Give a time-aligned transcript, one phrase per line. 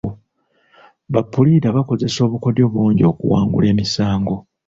[1.11, 4.35] Ba puliida bakozesa obukodyo bungi okuwangula emisango.